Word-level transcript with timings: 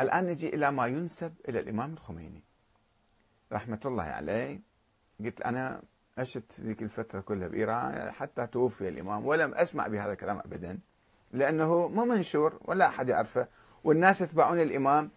الآن 0.00 0.26
نجي 0.26 0.48
إلى 0.48 0.72
ما 0.72 0.86
ينسب 0.86 1.34
إلى 1.48 1.60
الإمام 1.60 1.92
الخميني. 1.92 2.42
رحمة 3.52 3.80
الله 3.84 4.02
عليه. 4.02 4.60
قلت 5.24 5.40
أنا 5.40 5.82
عشت 6.18 6.60
ذيك 6.60 6.82
الفترة 6.82 7.20
كلها 7.20 7.48
بإيران 7.48 8.10
حتى 8.10 8.46
توفي 8.46 8.88
الإمام 8.88 9.26
ولم 9.26 9.54
أسمع 9.54 9.86
بهذا 9.86 10.12
الكلام 10.12 10.38
أبدا 10.38 10.78
لأنه 11.32 11.88
ما 11.88 12.04
منشور 12.04 12.58
ولا 12.64 12.86
أحد 12.86 13.08
يعرفه 13.08 13.48
والناس 13.84 14.20
يتبعون 14.20 14.60
الإمام 14.60 15.10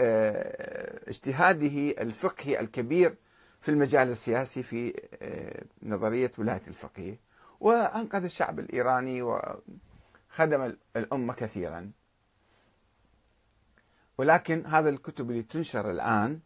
الفقهي 2.02 2.61
الكبير 2.61 3.14
في 3.61 3.70
المجال 3.70 4.11
السياسي 4.11 4.62
في 4.62 5.02
آه، 5.22 5.62
نظرية 5.82 6.32
ولاية 6.38 6.62
الفقيه. 6.68 7.18
وأنقذ 7.61 8.24
الشعب 8.24 8.58
الإيراني 8.58 9.22
وخدم 10.30 10.77
الأمة 10.96 11.32
كثيرا. 11.34 11.92
ولكن 14.19 14.66
هذا 14.66 14.88
الكتب 14.88 15.30
اللي 15.30 15.42
تنشر 15.42 15.91
الآن 15.91 16.41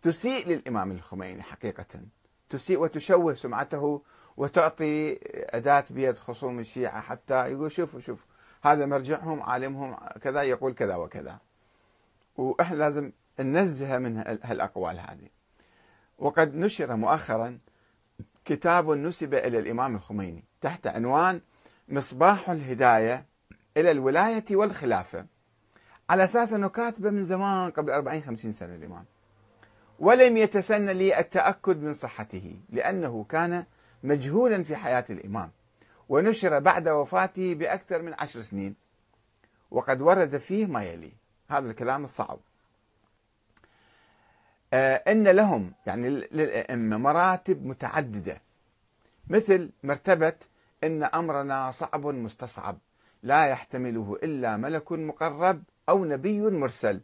تسيء 0.00 0.48
للإمام 0.48 0.90
الخميني 0.90 1.42
حقيقة. 1.42 2.00
تسيء 2.50 2.80
وتشوه 2.80 3.34
سمعته 3.34 4.02
وتعطي 4.36 5.18
أداة 5.34 5.84
بيد 5.90 6.18
خصوم 6.18 6.58
الشيعة 6.58 7.00
حتى 7.00 7.34
يقول 7.34 7.72
شوفوا 7.72 8.00
شوف 8.00 8.26
هذا 8.62 8.86
مرجعهم 8.86 9.42
عالمهم 9.42 9.96
كذا 10.22 10.42
يقول 10.42 10.74
كذا 10.74 10.96
وكذا. 10.96 11.38
وإحنا 12.36 12.76
لازم 12.76 13.12
ننزه 13.40 13.98
من 13.98 14.16
هالأقوال 14.16 14.98
هذه. 14.98 15.28
وقد 16.18 16.54
نشر 16.54 16.96
مؤخرا 16.96 17.58
كتاب 18.44 18.90
نسب 18.90 19.34
إلى 19.34 19.58
الإمام 19.58 19.94
الخميني 19.94 20.44
تحت 20.60 20.86
عنوان 20.86 21.40
مصباح 21.88 22.50
الهداية 22.50 23.26
إلى 23.76 23.90
الولاية 23.90 24.44
والخلافة. 24.50 25.26
على 26.10 26.24
أساس 26.24 26.52
أنه 26.52 26.68
كاتبة 26.68 27.10
من 27.10 27.24
زمان 27.24 27.70
قبل 27.70 27.90
40 27.90 28.22
50 28.22 28.52
سنة 28.52 28.74
الإمام. 28.74 29.04
ولم 29.98 30.36
يتسنى 30.36 30.94
لي 30.94 31.18
التأكد 31.20 31.82
من 31.82 31.94
صحته 31.94 32.56
لأنه 32.70 33.24
كان 33.28 33.64
مجهولا 34.02 34.62
في 34.62 34.76
حياة 34.76 35.04
الإمام 35.10 35.50
ونشر 36.08 36.58
بعد 36.58 36.88
وفاته 36.88 37.54
بأكثر 37.54 38.02
من 38.02 38.14
عشر 38.18 38.42
سنين. 38.42 38.74
وقد 39.70 40.00
ورد 40.00 40.36
فيه 40.36 40.66
ما 40.66 40.84
يلي. 40.84 41.12
هذا 41.50 41.70
الكلام 41.70 42.04
الصعب. 42.04 42.38
آه 44.72 44.94
إن 44.94 45.28
لهم 45.28 45.72
يعني 45.86 46.08
للأئمة 46.08 46.96
مراتب 46.96 47.66
متعددة. 47.66 48.40
مثل 49.28 49.70
مرتبة 49.82 50.32
إن 50.84 51.02
أمرنا 51.02 51.70
صعب 51.70 52.06
مستصعب 52.06 52.78
لا 53.22 53.46
يحتمله 53.46 54.18
إلا 54.22 54.56
ملك 54.56 54.92
مقرب 54.92 55.62
أو 55.88 56.04
نبي 56.04 56.40
مرسل 56.40 57.00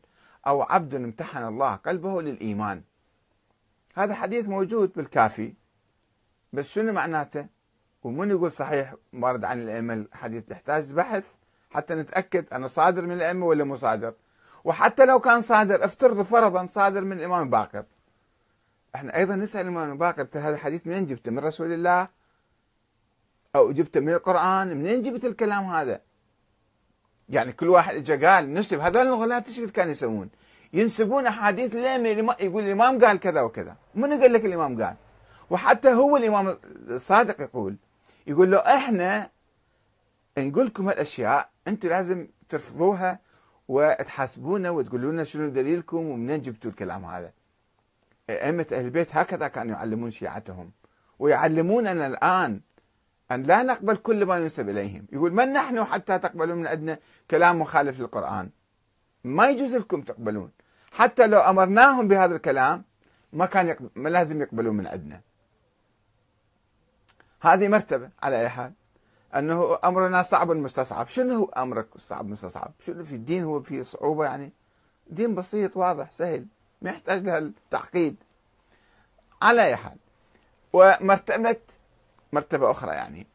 أو 0.46 0.62
عبد 0.62 0.94
امتحن 0.94 1.44
الله 1.44 1.74
قلبه 1.74 2.22
للإيمان. 2.22 2.82
هذا 3.94 4.14
حديث 4.14 4.48
موجود 4.48 4.92
بالكافي 4.96 5.54
بس 6.52 6.68
شنو 6.68 6.92
معناته؟ 6.92 7.46
ومن 8.02 8.30
يقول 8.30 8.52
صحيح 8.52 8.94
وارد 9.12 9.44
عن 9.44 9.60
الأئمة 9.60 9.94
الحديث 9.94 10.50
يحتاج 10.50 10.92
بحث 10.92 11.24
حتى 11.70 11.94
نتأكد 11.94 12.54
أنه 12.54 12.66
صادر 12.66 13.02
من 13.02 13.12
الأئمة 13.12 13.46
ولا 13.46 13.64
مو 13.64 13.76
صادر. 13.76 14.14
وحتى 14.64 15.06
لو 15.06 15.20
كان 15.20 15.40
صادر 15.40 15.84
افترض 15.84 16.22
فرضا 16.22 16.66
صادر 16.66 17.00
من 17.04 17.18
الإمام 17.18 17.50
باقر. 17.50 17.84
إحنا 18.94 19.16
أيضا 19.16 19.36
نسأل 19.36 19.60
الإمام 19.60 19.98
باقر 19.98 20.28
هذا 20.34 20.54
الحديث 20.54 20.86
منين 20.86 21.06
جبته؟ 21.06 21.30
من 21.30 21.38
رسول 21.38 21.72
الله؟ 21.72 22.08
أو 23.56 23.72
جبته 23.72 24.00
من 24.00 24.12
القرآن 24.12 24.76
منين 24.76 25.02
جبت 25.02 25.24
الكلام 25.24 25.64
هذا 25.64 26.00
يعني 27.28 27.52
كل 27.52 27.68
واحد 27.68 27.94
اجى 27.94 28.26
قال 28.26 28.54
نسب 28.54 28.80
هذول 28.80 29.06
الغلاة 29.06 29.44
إيش 29.48 29.60
كانوا 29.60 29.92
يسوون؟ 29.92 30.30
ينسبون 30.72 31.26
أحاديث 31.26 31.76
الائمه 31.76 32.36
يقول 32.40 32.64
الإمام 32.64 33.04
قال 33.04 33.20
كذا 33.20 33.40
وكذا، 33.40 33.76
من 33.94 34.20
قال 34.20 34.32
لك 34.32 34.44
الإمام 34.44 34.82
قال؟ 34.82 34.96
وحتى 35.50 35.92
هو 35.92 36.16
الإمام 36.16 36.58
الصادق 36.88 37.40
يقول 37.40 37.76
يقول 38.26 38.50
له 38.50 38.58
إحنا 38.58 39.30
نقول 40.38 40.66
لكم 40.66 40.88
هالأشياء 40.88 41.48
أنتم 41.68 41.88
لازم 41.88 42.28
ترفضوها 42.48 43.18
وتحاسبونا 43.68 44.70
وتقولوا 44.70 45.12
لنا 45.12 45.24
شنو 45.24 45.48
دليلكم 45.48 45.96
ومنين 45.96 46.42
جبتوا 46.42 46.70
الكلام 46.70 47.04
هذا. 47.04 47.32
أئمة 48.30 48.66
أهل 48.72 48.84
البيت 48.84 49.16
هكذا 49.16 49.48
كانوا 49.48 49.76
يعلمون 49.76 50.10
شيعتهم 50.10 50.70
ويعلموننا 51.18 52.06
الآن 52.06 52.60
أن 53.34 53.42
لا 53.42 53.62
نقبل 53.62 53.96
كل 53.96 54.26
ما 54.26 54.38
ينسب 54.38 54.68
إليهم. 54.68 55.06
يقول 55.12 55.32
من 55.32 55.52
نحن 55.52 55.84
حتى 55.84 56.18
تقبلون 56.18 56.58
من 56.58 56.66
عندنا 56.66 56.98
كلام 57.30 57.60
مخالف 57.60 58.00
للقرآن؟ 58.00 58.50
ما 59.24 59.50
يجوز 59.50 59.76
لكم 59.76 60.02
تقبلون. 60.02 60.50
حتى 60.92 61.26
لو 61.26 61.38
أمرناهم 61.38 62.08
بهذا 62.08 62.36
الكلام 62.36 62.84
ما 63.32 63.46
كان 63.46 63.68
يقبل 63.68 63.90
ما 63.94 64.08
لازم 64.08 64.42
يقبلون 64.42 64.76
من 64.76 64.86
عندنا 64.86 65.20
هذه 67.40 67.68
مرتبة 67.68 68.10
على 68.22 68.40
أي 68.40 68.48
حال. 68.48 68.72
أنه 69.34 69.78
أمرنا 69.84 70.22
صعب 70.22 70.50
مستصعب. 70.50 71.08
شنو 71.08 71.34
هو 71.34 71.44
أمرك 71.44 71.86
صعب 71.98 72.28
مستصعب؟ 72.28 72.72
شنو 72.86 73.04
في 73.04 73.14
الدين؟ 73.14 73.44
هو 73.44 73.62
في 73.62 73.82
صعوبة 73.82 74.24
يعني؟ 74.24 74.52
دين 75.06 75.34
بسيط 75.34 75.76
واضح 75.76 76.10
سهل 76.10 76.46
ما 76.82 76.90
يحتاج 76.90 77.22
لها 77.22 77.38
التعقيد. 77.38 78.16
على 79.42 79.64
أي 79.64 79.76
حال. 79.76 79.96
ومرتبة 80.72 81.56
مرتبة 82.32 82.70
أخرى 82.70 82.90
يعني. 82.90 83.26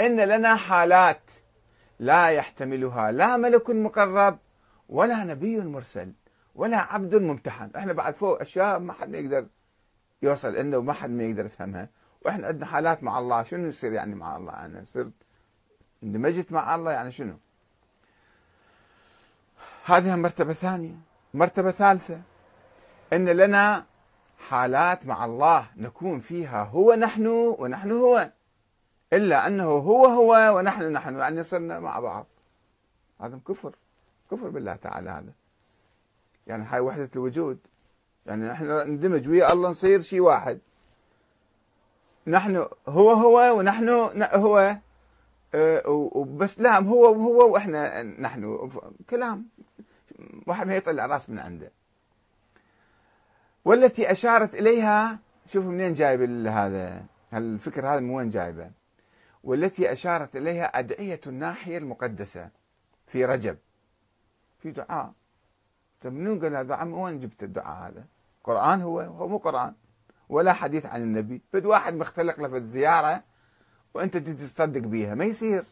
إن 0.00 0.20
لنا 0.20 0.56
حالات 0.56 1.30
لا 1.98 2.28
يحتملها 2.28 3.12
لا 3.12 3.36
ملك 3.36 3.70
مقرب 3.70 4.38
ولا 4.88 5.24
نبي 5.24 5.60
مرسل 5.60 6.12
ولا 6.54 6.76
عبد 6.76 7.14
ممتحن. 7.14 7.70
إحنا 7.76 7.92
بعد 7.92 8.14
فوق 8.14 8.40
أشياء 8.40 8.78
ما 8.78 8.92
حد 8.92 9.14
يقدر 9.14 9.46
يوصل 10.22 10.54
لنا 10.54 10.76
وما 10.76 10.92
حد 10.92 11.10
ما 11.10 11.22
يقدر 11.22 11.46
يفهمها. 11.46 11.88
وإحنا 12.24 12.46
عندنا 12.46 12.66
حالات 12.66 13.02
مع 13.02 13.18
الله. 13.18 13.42
شنو 13.42 13.66
يصير 13.66 13.92
يعني 13.92 14.14
مع 14.14 14.36
الله؟ 14.36 14.52
أنا 14.52 14.84
صرت 14.84 15.12
اندمجت 16.02 16.52
مع 16.52 16.74
الله 16.74 16.92
يعني 16.92 17.12
شنو؟ 17.12 17.38
هذه 19.84 20.16
مرتبة 20.16 20.52
ثانية. 20.52 20.94
مرتبة 21.34 21.70
ثالثة. 21.70 22.20
إن 23.12 23.28
لنا 23.28 23.84
حالات 24.48 25.06
مع 25.06 25.24
الله 25.24 25.66
نكون 25.76 26.20
فيها 26.20 26.62
هو 26.64 26.94
نحن 26.94 27.26
ونحن 27.58 27.92
هو. 27.92 28.30
إلا 29.12 29.46
أنه 29.46 29.64
هو 29.64 30.06
هو 30.06 30.56
ونحن 30.56 30.92
نحن 30.92 31.18
يعني 31.18 31.42
صرنا 31.42 31.80
مع 31.80 32.00
بعض. 32.00 32.26
هذا 33.20 33.40
كفر 33.48 33.76
كفر 34.30 34.48
بالله 34.48 34.76
تعالى 34.76 35.10
هذا. 35.10 35.32
يعني 36.46 36.64
هاي 36.64 36.80
وحدة 36.80 37.10
الوجود. 37.16 37.58
يعني 38.26 38.48
نحن 38.48 38.90
ندمج 38.90 39.28
ويا 39.28 39.52
الله 39.52 39.70
نصير 39.70 40.00
شيء 40.00 40.20
واحد. 40.20 40.58
نحن 42.26 42.66
هو 42.88 43.10
هو 43.10 43.58
ونحن 43.58 43.88
هو 44.22 44.76
آه، 45.54 45.82
وبس 45.88 46.60
لا 46.60 46.78
هو 46.78 47.06
هو 47.06 47.52
وإحنا 47.52 48.02
نحن. 48.02 48.70
كلام. 49.10 49.48
واحد 50.46 50.66
ما 50.66 50.74
يطلع 50.74 51.06
راس 51.06 51.30
من 51.30 51.38
عنده. 51.38 51.72
والتي 53.64 54.12
أشارت 54.12 54.54
إليها 54.54 55.18
شوفوا 55.46 55.70
منين 55.70 55.92
جايب 55.92 56.46
هذا. 56.46 57.04
الفكر 57.34 57.88
هذا 57.88 58.00
من 58.00 58.10
وين 58.10 58.28
جايبه؟ 58.28 58.70
والتي 59.42 59.92
أشارت 59.92 60.36
إليها 60.36 60.64
أدعية 60.64 61.20
الناحية 61.26 61.78
المقدسة 61.78 62.50
في 63.06 63.24
رجب. 63.24 63.58
في 64.58 64.70
دعاء. 64.70 65.12
طيب 66.00 66.12
منو 66.12 66.40
قال 66.40 66.56
هذا؟ 66.56 66.74
عم 66.74 66.92
وين 66.92 67.20
جبت 67.20 67.42
الدعاء 67.42 67.88
هذا؟ 67.88 68.04
قرآن 68.44 68.82
هو؟ 68.82 69.00
هو 69.00 69.28
مو 69.28 69.36
قرآن. 69.36 69.74
ولا 70.28 70.52
حديث 70.52 70.86
عن 70.86 71.02
النبي. 71.02 71.42
فد 71.52 71.66
واحد 71.66 71.94
مختلق 71.94 72.40
له 72.40 72.48
في 72.48 72.56
الزيارة 72.56 73.22
وأنت 73.94 74.16
تصدق 74.16 74.80
بيها. 74.80 75.14
ما 75.14 75.24
يصير. 75.24 75.64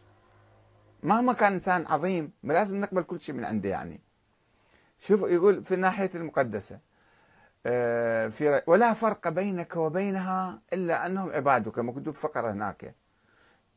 مهما 1.03 1.33
كان 1.33 1.53
إنسان 1.53 1.87
عظيم 1.87 2.33
ما 2.43 2.53
لازم 2.53 2.81
نقبل 2.81 3.03
كل 3.03 3.21
شيء 3.21 3.35
من 3.35 3.45
عنده 3.45 3.69
يعني. 3.69 4.01
شوف 4.99 5.21
يقول 5.21 5.65
في 5.65 5.75
الناحية 5.75 6.11
المقدسة 6.15 6.79
آه، 7.67 8.29
في 8.29 8.63
ولا 8.67 8.95
فرق 8.95 9.29
بينك 9.29 9.77
وبينها 9.77 10.59
إلا 10.73 11.07
أنهم 11.07 11.31
عبادك. 11.31 11.79
مكتوب 11.79 12.15
فقرة 12.15 12.53
هناك. 12.53 12.95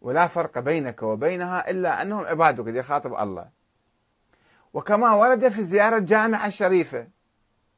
ولا 0.02 0.28
فرق 0.28 0.60
بينك 0.60 1.04
وبينها 1.04 1.70
إلا 1.70 2.02
أنهم 2.02 2.26
عبادك 2.26 2.68
يخاطب 2.68 3.14
الله. 3.14 3.50
وكما 4.74 5.14
ورد 5.14 5.48
في 5.48 5.64
زيارة 5.64 5.98
الجامعة 5.98 6.48
الشريفة 6.48 7.08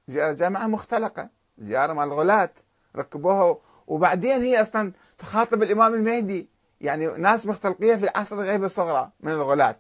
زيارة 0.08 0.32
جامعة 0.32 0.68
مختلقة. 0.68 1.30
زيارة 1.58 1.94
مع 1.94 2.04
الغلاة 2.04 2.50
ركبوها. 2.96 3.58
وبعدين 3.88 4.42
هي 4.42 4.62
أصلا 4.62 4.94
تخاطب 5.18 5.64
الإمام 5.64 5.94
المهدي. 5.94 6.50
يعني 6.82 7.08
ناس 7.08 7.46
مختلقية 7.46 7.96
في 7.96 8.04
العصر 8.04 8.36
الغيبة 8.36 8.66
الصغرى 8.66 9.12
من 9.20 9.32
الغلاة 9.32 9.80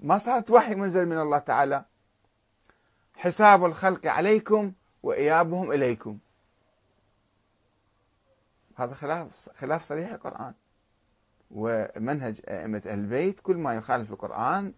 ما 0.00 0.18
صارت 0.18 0.50
وحي 0.50 0.74
منزل 0.74 1.06
من 1.06 1.18
الله 1.20 1.38
تعالى. 1.38 1.84
حساب 3.16 3.64
الخلق 3.64 4.06
عليكم 4.06 4.72
وإيابهم 5.02 5.72
إليكم. 5.72 6.18
هذا 8.76 8.94
خلاف 8.94 9.48
خلاف 9.56 9.84
صريح 9.84 10.10
القرآن. 10.10 10.54
ومنهج 11.50 12.40
أئمة 12.48 12.82
البيت 12.86 13.40
كل 13.40 13.56
ما 13.56 13.74
يخالف 13.74 14.12
القرآن 14.12 14.72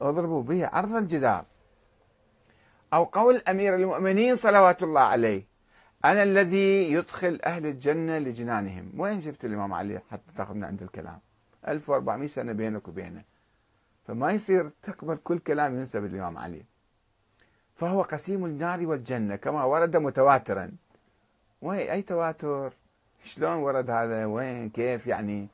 اضربوا 0.00 0.42
به 0.42 0.66
عرض 0.66 0.94
الجدار. 0.94 1.44
أو 2.92 3.04
قول 3.04 3.42
أمير 3.48 3.74
المؤمنين 3.74 4.36
صلوات 4.36 4.82
الله 4.82 5.00
عليه 5.00 5.42
أنا 6.04 6.22
الذي 6.22 6.92
يدخل 6.92 7.40
أهل 7.44 7.66
الجنة 7.66 8.18
لجنانهم. 8.18 8.92
وين 8.96 9.20
شفت 9.20 9.44
الإمام 9.44 9.72
علي 9.72 10.00
حتى 10.10 10.32
تأخذنا 10.36 10.66
عند 10.66 10.82
الكلام؟ 10.82 11.18
1400 11.68 12.28
سنة 12.28 12.52
بينك 12.52 12.88
وبينه. 12.88 13.22
فما 14.06 14.32
يصير 14.32 14.70
تقبل 14.82 15.16
كل 15.24 15.38
كلام 15.38 15.78
ينسب 15.78 16.04
الإمام 16.04 16.38
علي. 16.38 16.64
فهو 17.74 18.02
قسيم 18.02 18.44
النار 18.44 18.86
والجنة 18.86 19.36
كما 19.36 19.64
ورد 19.64 19.96
متواترا. 19.96 20.72
وين 21.62 21.90
أي 21.90 22.02
تواتر؟ 22.02 22.72
شلون 23.24 23.56
ورد 23.56 23.90
هذا؟ 23.90 24.26
وين؟ 24.26 24.70
كيف 24.70 25.06
يعني؟ 25.06 25.48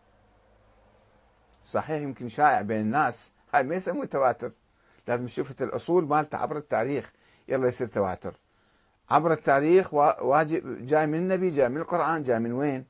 صحيح 1.65 2.03
يمكن 2.03 2.29
شائع 2.29 2.61
بين 2.61 2.81
الناس. 2.81 3.31
هاي 3.55 3.63
ما 3.63 3.75
يسموه 3.75 4.05
تواتر 4.05 4.53
لازم 5.09 5.25
نشوف 5.25 5.63
الأصول 5.63 6.05
مالته 6.05 6.39
عبر 6.39 6.57
التاريخ. 6.57 7.13
يلا 7.49 7.69
يصير 7.69 7.87
تواتر. 7.87 8.35
عبر 9.11 9.33
التاريخ 9.33 9.95
واجب 9.95 10.87
جاي 10.87 11.07
من 11.07 11.15
النبي 11.15 11.51
جاي 11.51 11.69
من 11.69 11.77
القرآن 11.77 12.23
جاي 12.23 12.39
من 12.39 12.53
وين؟ 12.53 12.85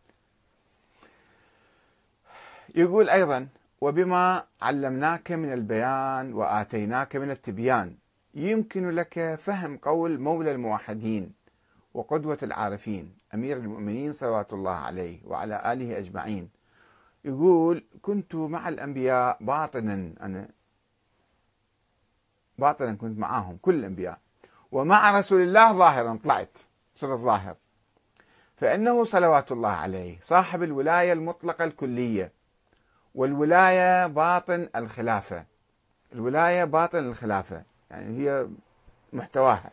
يقول 2.74 3.10
أيضا 3.10 3.48
وبما 3.80 4.44
علمناك 4.62 5.32
من 5.32 5.52
البيان 5.52 6.32
وآتيناك 6.32 7.16
من 7.16 7.30
التبيان 7.30 7.94
يمكن 8.34 8.90
لك 8.90 9.38
فهم 9.42 9.76
قول 9.76 10.20
مولى 10.20 10.52
الموحدين 10.52 11.32
وقدوة 11.94 12.38
العارفين 12.42 13.14
أمير 13.34 13.56
المؤمنين 13.56 14.12
صلوات 14.12 14.52
الله 14.52 14.74
عليه 14.74 15.20
وعلى 15.24 15.72
آله 15.72 15.98
أجمعين. 15.98 16.48
يقول 17.24 17.84
كنت 18.02 18.34
مع 18.34 18.68
الأنبياء 18.68 19.36
باطنا 19.40 20.12
أنا 20.20 20.48
باطنا 22.58 22.94
كنت 22.94 23.18
معاهم 23.18 23.58
كل 23.62 23.74
الأنبياء. 23.74 24.18
ومع 24.72 25.18
رسول 25.18 25.42
الله 25.42 25.72
ظاهرا 25.72 26.18
طلعت 26.24 26.58
صرت 26.96 27.18
ظاهر. 27.18 27.56
فإنه 28.56 29.04
صلوات 29.04 29.52
الله 29.52 29.68
عليه 29.68 30.18
صاحب 30.22 30.62
الولاية 30.62 31.12
المطلقة 31.12 31.64
الكلية. 31.64 32.32
والولاية 33.14 34.06
باطن 34.06 34.68
الخلافة. 34.76 35.44
الولاية 36.12 36.64
باطن 36.64 36.98
الخلافة 36.98 37.62
يعني 37.90 38.18
هي 38.18 38.48
محتواها. 39.12 39.70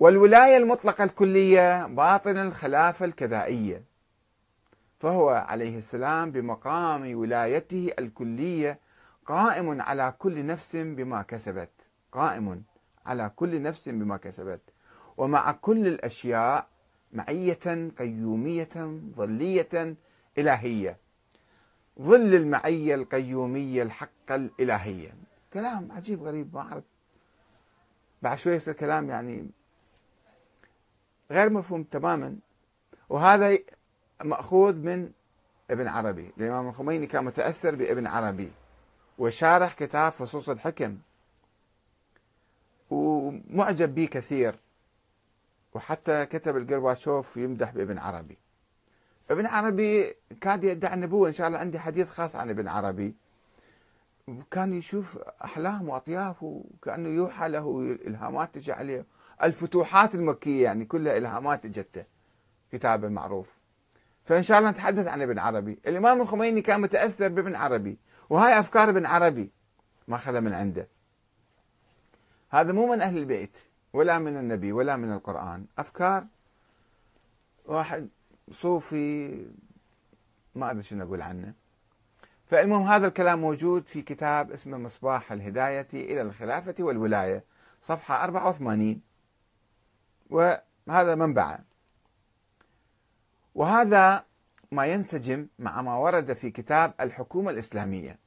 والولاية 0.00 0.56
المطلقة 0.56 1.04
الكلية 1.04 1.86
باطن 1.86 2.36
الخلافة 2.36 3.04
الكذائية. 3.04 3.82
فهو 5.04 5.30
عليه 5.30 5.78
السلام 5.78 6.30
بمقام 6.30 7.14
ولايته 7.18 7.90
الكلية 7.98 8.78
قائم 9.26 9.80
على 9.80 10.14
كل 10.18 10.46
نفس 10.46 10.76
بما 10.76 11.22
كسبت 11.22 11.70
قائم 12.12 12.62
على 13.06 13.30
كل 13.36 13.62
نفس 13.62 13.88
بما 13.88 14.16
كسبت. 14.16 14.60
ومع 15.16 15.52
كل 15.52 15.86
الأشياء 15.86 16.68
معية 17.12 17.90
قيومية 17.98 19.00
ظلية 19.16 19.96
إلهية. 20.38 20.98
ظل 22.00 22.34
المعية 22.34 22.94
القيومية 22.94 23.82
الحقة 23.82 24.34
الإلهية. 24.34 25.14
كلام 25.52 25.92
عجيب 25.92 26.22
غريب 26.22 26.54
ما 26.54 26.60
أعرف. 26.60 26.84
بعد 28.22 28.38
شوي 28.38 28.54
يصير 28.54 28.74
كلام 28.74 29.08
يعني 29.10 29.50
غير 31.30 31.50
مفهوم 31.50 31.82
تماما. 31.82 32.36
وهذا 33.08 33.58
مأخوذ 34.24 34.74
من 34.74 35.10
ابن 35.70 35.88
عربي. 35.88 36.32
الإمام 36.38 36.68
الخميني 36.68 37.06
كان 37.06 37.24
متأثر 37.24 37.74
بابن 37.74 38.06
عربي 38.06 38.52
وشارح 39.18 39.72
كتاب 39.74 40.12
فصوص 40.12 40.48
الحكم 40.48 40.98
ومعجب 42.90 43.94
به 43.94 44.06
كثير 44.06 44.54
وحتى 45.72 46.26
كتب 46.26 46.56
القرباشوف 46.56 47.36
يمدح 47.36 47.70
بابن 47.70 47.98
عربي. 47.98 48.38
ابن 49.30 49.46
عربي 49.46 50.14
كاد 50.40 50.64
يدعي 50.64 50.94
النبوة 50.94 51.28
إن 51.28 51.32
شاء 51.32 51.48
الله 51.48 51.58
عندي 51.58 51.78
حديث 51.78 52.10
خاص 52.10 52.36
عن 52.36 52.50
ابن 52.50 52.68
عربي. 52.68 53.14
كان 54.50 54.72
يشوف 54.72 55.18
أحلام 55.18 55.88
وأطياف 55.88 56.42
وكأنه 56.42 57.08
يوحى 57.08 57.48
له 57.48 57.96
إلهامات 58.06 58.54
تجي 58.54 58.72
عليه. 58.72 59.06
الفتوحات 59.42 60.14
المكية 60.14 60.64
يعني 60.64 60.84
كلها 60.84 61.16
إلهامات 61.16 61.64
إجته. 61.64 62.04
كتابه 62.72 63.08
معروف. 63.08 63.56
فإن 64.24 64.42
شاء 64.42 64.58
الله 64.58 64.70
نتحدث 64.70 65.06
عن 65.06 65.22
ابن 65.22 65.38
عربي. 65.38 65.78
الإمام 65.86 66.20
الخميني 66.20 66.62
كان 66.62 66.80
متأثر 66.80 67.28
بابن 67.28 67.54
عربي 67.54 67.98
وهاي 68.30 68.60
أفكار 68.60 68.88
ابن 68.88 69.06
عربي 69.06 69.50
ما 70.08 70.16
أخذها 70.16 70.40
من 70.40 70.52
عنده. 70.52 70.88
هذا 72.50 72.72
مو 72.72 72.86
من 72.86 73.02
أهل 73.02 73.18
البيت 73.18 73.58
ولا 73.92 74.18
من 74.18 74.36
النبي 74.36 74.72
ولا 74.72 74.96
من 74.96 75.12
القرآن. 75.12 75.66
أفكار 75.78 76.26
واحد 77.66 78.08
صوفي 78.50 79.30
ما 80.54 80.70
أدري 80.70 80.82
شنو 80.82 81.04
أقول 81.04 81.22
عنه. 81.22 81.52
فالمهم 82.46 82.86
هذا 82.86 83.06
الكلام 83.06 83.40
موجود 83.40 83.86
في 83.86 84.02
كتاب 84.02 84.52
اسمه 84.52 84.78
مصباح 84.78 85.32
الهداية 85.32 85.88
إلى 85.94 86.22
الخلافة 86.22 86.74
والولاية 86.80 87.44
صفحة 87.82 88.24
84 88.24 89.00
وهذا 90.30 91.14
منبعه. 91.14 91.73
وهذا 93.54 94.24
ما 94.72 94.86
ينسجم 94.86 95.46
مع 95.58 95.82
ما 95.82 95.96
ورد 95.96 96.32
في 96.32 96.50
كتاب 96.50 96.94
الحكومة 97.00 97.50
الإسلامية 97.50 98.18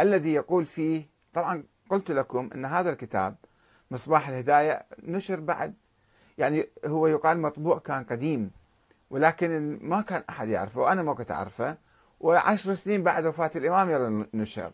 الذي 0.00 0.32
يقول 0.32 0.66
فيه 0.66 1.08
طبعا 1.34 1.64
قلت 1.90 2.10
لكم 2.10 2.50
أن 2.54 2.64
هذا 2.64 2.90
الكتاب 2.90 3.36
مصباح 3.90 4.28
الهداية 4.28 4.86
نشر 5.02 5.40
بعد 5.40 5.74
يعني 6.38 6.68
هو 6.86 7.06
يقال 7.06 7.38
مطبوع 7.38 7.78
كان 7.78 8.04
قديم 8.04 8.50
ولكن 9.10 9.78
ما 9.82 10.00
كان 10.00 10.24
أحد 10.30 10.48
يعرفه 10.48 10.80
وأنا 10.80 11.02
ما 11.02 11.14
كنت 11.14 11.30
أعرفه 11.30 11.76
وعشر 12.20 12.74
سنين 12.74 13.02
بعد 13.02 13.26
وفاة 13.26 13.50
الإمام 13.56 13.90
يرى 13.90 14.26
نشر. 14.34 14.72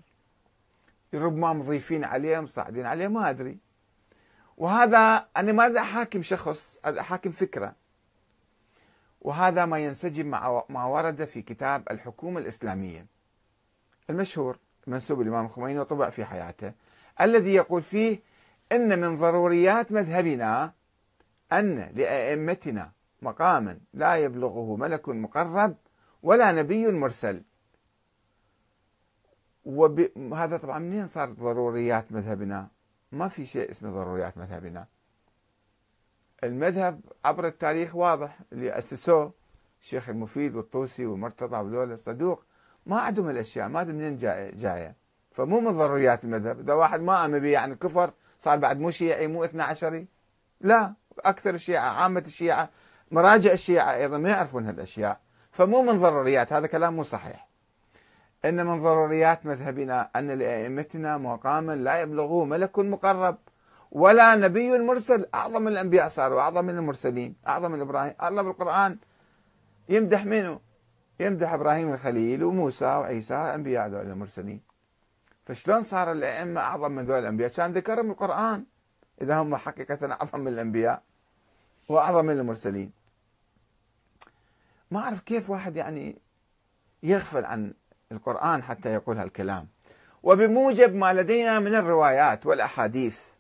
ربما 1.14 1.52
مضيفين 1.52 2.05
عليه 2.05 2.40
مصعدين 2.40 2.87
عليه 2.87 3.08
ما 3.08 3.31
أدري. 3.31 3.58
وهذا 4.56 5.26
أنا 5.37 5.52
ما 5.52 5.64
أريد 5.64 5.76
أحاكم 5.76 6.22
شخص 6.22 6.79
أريد 6.87 6.99
أحاكم 6.99 7.31
فكرة. 7.31 7.75
وهذا 9.26 9.64
ما 9.64 9.78
ينسجم 9.78 10.26
مع 10.26 10.64
ما 10.69 10.84
ورد 10.84 11.25
في 11.25 11.43
كتاب 11.43 11.82
الحكومة 11.90 12.40
الإسلامية. 12.40 13.06
المشهور 14.11 14.58
منسوب 14.87 15.20
الإمام 15.20 15.44
الخميني 15.44 15.78
وطبع 15.78 16.11
في 16.11 16.25
حياته 16.25 16.73
الذي 17.20 17.55
يقول 17.55 17.82
فيه 17.82 18.20
إن 18.72 18.98
من 19.01 19.17
ضروريات 19.17 19.93
مذهبنا 19.93 20.72
أن 21.53 21.79
لأئمتنا 21.94 22.93
مقاما 23.22 23.79
لا 23.94 24.15
يبلغه 24.17 24.77
ملك 24.77 25.08
مقرب 25.08 25.77
ولا 26.22 26.53
نبي 26.53 26.93
مرسل. 26.93 27.43
وهذا 29.65 30.56
طبعا 30.56 30.79
منين 30.79 31.06
صار 31.06 31.31
ضروريات 31.31 32.12
مذهبنا؟ 32.12 32.69
ما 33.12 33.29
في 33.29 33.44
شيء 33.44 33.70
اسمه 33.70 33.91
ضروريات 33.91 34.39
مذهبنا. 34.39 34.86
المذهب 36.44 37.00
عبر 37.24 37.46
التاريخ 37.46 37.96
واضح 37.96 38.38
اللي 38.52 38.78
أسسوه 38.78 39.32
الشيخ 39.82 40.08
المفيد 40.08 40.56
والطوسي 40.56 41.06
والمرتضى 41.06 41.56
وذول 41.56 41.93
الصدوق. 41.93 42.44
ما 42.86 43.00
عندهم 43.00 43.31
الأشياء 43.31 43.69
ما 43.69 43.81
أدري 43.81 43.93
منين 43.93 44.16
جاية. 44.56 44.96
فمو 45.32 45.60
من 45.60 45.72
ضروريات 45.72 46.24
المذهب. 46.24 46.60
إذا 46.60 46.74
واحد 46.74 47.00
ما 47.00 47.24
آمن 47.24 47.38
به 47.38 47.48
يعني 47.48 47.74
كفر 47.74 48.10
صار 48.38 48.58
بعد 48.58 48.81
مو 48.81 48.90
شيعي 48.90 49.26
مو 49.26 49.44
اثنا 49.44 49.64
عشري. 49.64 50.06
لا 50.60 50.94
أكثر 51.19 51.55
الشيعة 51.55 51.88
عامة 52.02 52.24
الشيعة 52.26 52.70
مراجع 53.10 53.52
الشيعة 53.52 53.94
أيضا 53.94 54.19
ما 54.19 54.28
يعرفون 54.28 54.66
هالأشياء. 54.66 55.20
فمو 55.52 55.82
من 55.82 55.98
ضروريات 55.98 56.52
هذا 56.52 56.66
كلام 56.66 56.96
مو 56.96 57.02
صحيح. 57.02 57.48
إن 58.44 58.66
من 58.66 58.82
ضروريات 58.82 59.46
مذهبنا 59.46 60.10
أن 60.16 60.31
لأئمتنا 60.31 61.19
مقاما 61.19 61.76
لا 61.76 62.00
يبلغه 62.00 62.44
ملك 62.44 62.78
مقرب. 62.78 63.36
ولا 63.96 64.34
نبي 64.34 64.79
مرسل. 64.79 65.26
أعظم 65.34 65.69
الأنبياء 65.69 66.08
صاروا 66.08 66.41
أعظم 66.41 66.65
من 66.65 66.76
المرسلين 66.76 67.36
أعظم 67.48 67.70
من 67.70 67.81
إبراهيم. 67.81 68.15
الله 68.22 68.43
بالقرآن 68.43 68.98
يمدح 69.88 70.24
منه؟ 70.24 70.60
يمدح 71.20 71.53
إبراهيم 71.53 71.93
الخليل 71.93 72.44
وموسى 72.44 72.84
وعيسى 72.84 73.34
أنبياء 73.34 73.88
ذول 73.88 74.06
المرسلين. 74.06 74.60
فشلون 75.46 75.82
صار 75.82 76.12
الأئمة 76.12 76.60
أعظم 76.60 76.93
من 76.93 77.05
ذول 77.05 77.19
الأنبياء؟ 77.19 77.50
كان 77.50 77.72
ذكرهم 77.72 78.10
القرآن. 78.10 78.65
إذا 79.22 79.36
هم 79.36 79.56
حقيقة 79.56 80.12
أعظم 80.12 80.41
من 80.41 80.48
الأنبياء 80.48 81.03
وأعظم 81.88 82.24
من 82.24 82.38
المرسلين. 82.38 82.93
ما 84.91 85.00
أعرف 85.00 85.20
كيف 85.20 85.50
واحد 85.50 85.76
يعني 85.76 86.19
يغفل 87.03 87.44
عن 87.44 87.74
القرآن 88.12 88.62
حتى 88.62 88.93
يقول 88.93 89.19
هالكلام. 89.19 89.69
وبموجب 90.22 90.94
ما 90.94 91.12
لدينا 91.12 91.60
من 91.60 91.74
الروايات 91.74 92.46
والأحاديث. 92.46 93.35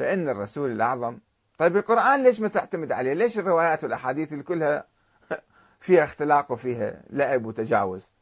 فإن 0.00 0.28
الرسول 0.28 0.70
الأعظم 0.70 1.18
طيب 1.58 1.76
القرآن 1.76 2.22
ليش 2.22 2.40
ما 2.40 2.48
تعتمد 2.48 2.92
عليه؟ 2.92 3.12
ليش 3.12 3.38
الروايات 3.38 3.84
والأحاديث 3.84 4.34
كلها 4.34 4.84
فيها 5.80 6.04
اختلاق 6.04 6.52
وفيها 6.52 7.02
لعب 7.10 7.46
وتجاوز؟ 7.46 8.12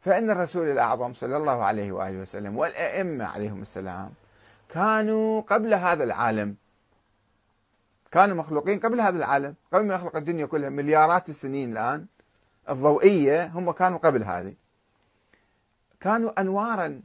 فإن 0.00 0.30
الرسول 0.30 0.68
الأعظم 0.68 1.14
صلى 1.14 1.36
الله 1.36 1.64
عليه 1.64 1.92
وآله 1.92 2.18
وسلم 2.18 2.56
والأئمة 2.56 3.24
عليهم 3.24 3.62
السلام 3.62 4.12
كانوا 4.68 5.40
قبل 5.40 5.74
هذا 5.74 6.04
العالم. 6.04 6.56
كانوا 8.10 8.36
مخلوقين 8.36 8.80
قبل 8.80 9.00
هذا 9.00 9.16
العالم. 9.16 9.54
قبل 9.72 9.84
ما 9.84 9.94
يخلق 9.94 10.16
الدنيا 10.16 10.46
كلها 10.46 10.68
مليارات 10.68 11.28
السنين 11.28 11.72
الآن 11.72 12.06
الضوئية 12.70 13.46
هم 13.46 13.70
كانوا 13.70 13.98
قبل 13.98 14.24
هذه. 14.24 14.54
كانوا 16.00 16.40
أنوارا 16.40 17.02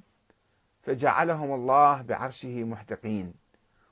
فجعلهم 0.81 1.53
الله 1.53 2.01
بعرشه 2.01 2.63
محتقين. 2.63 3.38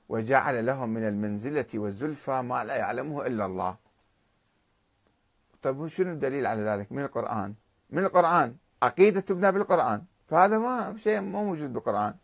وجعل 0.08 0.66
لهم 0.66 0.88
من 0.88 1.08
المنزلة 1.08 1.66
والزلفى 1.74 2.42
ما 2.42 2.64
لا 2.64 2.76
يعلمه 2.76 3.26
إلا 3.26 3.46
الله. 3.46 3.76
طيب 5.62 5.88
شنو 5.88 6.12
الدليل 6.12 6.46
على 6.46 6.62
ذلك؟ 6.62 6.92
من 6.92 7.02
القرآن. 7.02 7.54
من 7.90 8.04
القرآن. 8.04 8.56
عقيدة 8.82 9.20
تبنى 9.20 9.52
بالقرآن. 9.52 10.02
فهذا 10.28 10.58
ما 10.58 10.96
شيء 10.96 11.20
مو 11.20 11.44
موجود 11.44 11.72
بالقرآن. 11.72 12.14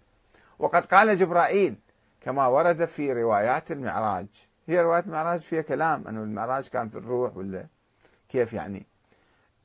وقد 0.58 0.86
قال 0.86 1.16
جبرائيل 1.16 1.76
كما 2.20 2.46
ورد 2.46 2.84
في 2.84 3.12
روايات 3.12 3.72
المعراج. 3.72 4.26
هي 4.66 4.80
روايات 4.80 5.06
المعراج 5.06 5.40
فيها 5.40 5.62
كلام 5.62 6.08
أنه 6.08 6.22
المعراج 6.22 6.68
كان 6.68 6.88
في 6.88 6.98
الروح 6.98 7.36
ولا 7.36 7.66
كيف 8.28 8.52
يعني. 8.52 8.86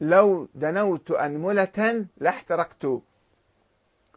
لو 0.01 0.47
دنوت 0.55 1.11
أنملة 1.11 2.07
لاحترقت. 2.17 3.01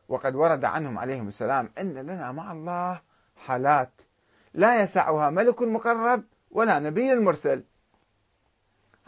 وقد 0.08 0.34
ورد 0.34 0.64
عنهم 0.64 0.98
عليهم 0.98 1.28
السلام 1.28 1.70
أن 1.78 1.94
لنا 1.94 2.32
مع 2.32 2.52
الله 2.52 3.00
حالات. 3.46 4.02
لا 4.54 4.82
يسعها 4.82 5.30
ملك 5.30 5.62
مقرب 5.62 6.24
ولا 6.50 6.78
نبي 6.78 7.14
مرسل. 7.14 7.64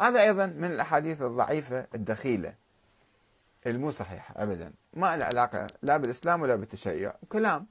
هذا 0.01 0.23
أيضا 0.23 0.47
من 0.47 0.73
الأحاديث 0.73 1.23
الضعيفة 1.23 1.87
الدخيلة. 1.95 2.55
المو 3.67 3.91
صحيحة 3.91 4.43
أبدا. 4.43 4.73
ما 4.95 5.17
له 5.17 5.25
علاقة 5.25 5.67
لا 5.83 5.97
بالإسلام 5.97 6.43
ولا 6.43 6.57
بالتشيع. 6.57 7.15
كلام 7.29 7.67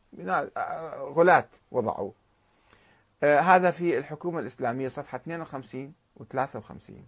غلاة 1.00 1.48
وضعوه 1.72 2.14
آه 3.24 3.40
هذا 3.40 3.72
في 3.72 3.98
الحكومة 3.98 4.40
الإسلامية 4.40 4.88
صفحة 4.88 5.16
52 5.16 5.94
و 6.18 6.24
53 6.24 7.06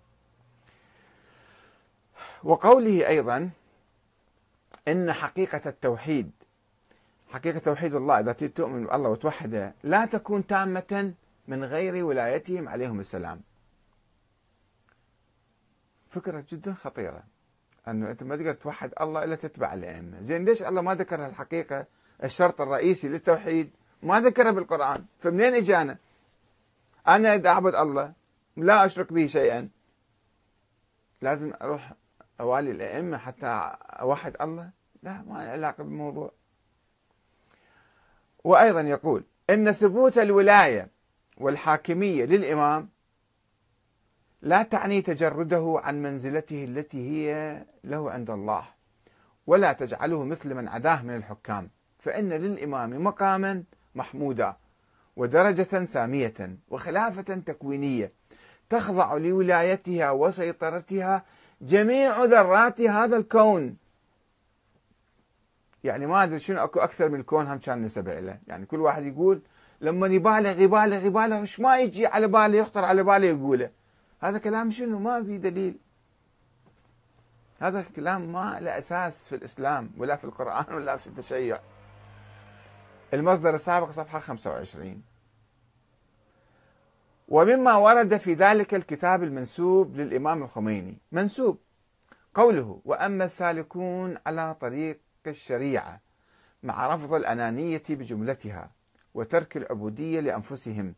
وقوله 2.44 3.08
أيضا 3.08 3.50
إن 4.88 5.14
حقيقة 5.14 5.62
التوحيد 5.66 6.32
حقيقة 7.30 7.60
توحيد 7.60 7.96
الله 7.96 8.20
إذا 8.20 8.32
تؤمن 8.32 8.86
بالله 8.86 9.10
وتوحده 9.10 9.74
لا 9.84 10.06
تكون 10.06 10.48
تامة 10.48 11.14
من 11.48 11.64
غير 11.64 12.06
ولايتهم 12.06 12.70
عليهم 12.70 13.00
السلام. 13.00 13.42
فكرة 16.10 16.46
جدا 16.50 16.74
خطيرة 16.74 17.24
أنه 17.88 18.12
أنت 18.12 18.24
ما 18.24 18.36
تقدر 18.36 18.54
توحد 18.54 18.94
الله 19.02 19.24
إلا 19.24 19.36
تتبع 19.36 19.74
الأئمة. 19.74 20.22
زين 20.22 20.46
ليش 20.46 20.64
الله 20.64 20.82
ما 20.82 20.96
ذكر 20.96 21.26
الحقيقة 21.26 21.86
الشرط 22.24 22.62
الرئيسي 22.62 23.08
للتوحيد؟ 23.08 23.70
ما 24.04 24.22
ذكره 24.22 24.52
بالقرآن. 24.52 25.06
فمنين 25.20 25.54
إجانا؟ 25.54 25.98
أنا 27.08 27.36
إذا 27.36 27.50
أعبد 27.50 27.76
الله 27.76 28.14
لا 28.58 28.86
أشرك 28.86 29.14
به 29.14 29.28
شيئا. 29.28 29.70
لازم 31.22 31.54
أروح 31.62 31.94
أوالي 32.40 32.72
الأئمة 32.72 33.18
حتى 33.18 33.76
أوحد 33.82 34.36
الله؟ 34.42 34.70
لا 35.04 35.22
ما 35.22 35.52
علاقة 35.52 35.84
بالموضوع. 35.84 36.32
وأيضا 38.46 38.82
يقول 38.82 39.24
إن 39.50 39.72
ثبوت 39.72 40.18
الولاية 40.18 40.88
والحاكمية 41.38 42.26
للإمام 42.26 42.90
لا 44.42 44.64
تعني 44.64 45.02
تجرده 45.02 45.82
عن 45.84 46.02
منزلته 46.02 46.64
التي 46.64 47.10
هي 47.10 47.62
له 47.84 48.12
عند 48.12 48.30
الله 48.30 48.66
ولا 49.48 49.74
تجعله 49.74 50.24
مثل 50.24 50.54
من 50.54 50.68
عداه 50.68 51.02
من 51.02 51.16
الحكام 51.16 51.70
فإن 52.00 52.30
للإمام 52.30 53.04
مقاما 53.04 53.64
محمودا 53.96 54.56
ودرجة 55.16 55.86
سامية 55.86 56.58
وخلافة 56.70 57.36
تكوينية 57.36 58.12
تخضع 58.70 59.14
لولايتها 59.14 60.12
وسيطرتها 60.12 61.26
جميع 61.62 62.24
ذرات 62.24 62.82
هذا 62.82 63.18
الكون. 63.18 63.78
يعني 65.86 66.06
ما 66.06 66.24
أدري 66.24 66.40
شنو 66.40 66.64
أكو 66.64 66.80
أكثر 66.80 67.10
من 67.10 67.20
الكون 67.20 67.48
هم 67.48 67.58
كان 67.58 67.82
نسبة 67.82 68.20
له. 68.20 68.40
يعني 68.48 68.66
كل 68.66 68.82
واحد 68.82 69.06
يقول 69.06 69.42
لما 69.82 70.08
يبالغ 70.08 70.60
يبالغ 70.60 71.06
يبالغ 71.06 71.40
إيش 71.40 71.60
ما 71.60 71.80
يجي 71.80 72.08
على 72.08 72.28
باله 72.28 72.58
يخطر 72.58 72.86
على 72.86 73.04
باله 73.04 73.28
يقوله. 73.28 73.70
هذا 74.20 74.38
كلام 74.38 74.72
شنو؟ 74.72 75.00
ما 75.00 75.24
في 75.24 75.38
دليل. 75.38 75.78
هذا 77.60 77.80
الكلام 77.80 78.34
ما 78.34 78.60
له 78.60 78.78
أساس 78.78 79.28
في 79.28 79.36
الإسلام 79.36 79.92
ولا 79.98 80.16
في 80.16 80.24
القرآن 80.24 80.76
ولا 80.76 80.98
في 80.98 81.08
التشيع. 81.08 81.60
المصدر 83.14 83.56
السابق 83.56 83.90
صفحة 83.90 84.20
25 84.20 85.02
ومما 87.28 87.76
ورد 87.76 88.18
في 88.18 88.34
ذلك 88.34 88.74
الكتاب 88.74 89.24
المنسوب 89.24 89.96
للإمام 89.96 90.44
الخميني. 90.44 90.98
منسوب. 91.12 91.58
قوله 92.34 92.82
وأما 92.86 93.26
السالكون 93.26 94.18
على 94.26 94.56
طريق 94.62 95.05
الشريعة 95.28 96.00
مع 96.64 96.96
رفض 96.96 97.14
الأنانية 97.14 97.84
بجملتها 97.90 98.72
وترك 99.14 99.58
العبودية 99.58 100.20
لأنفسهم 100.20 100.94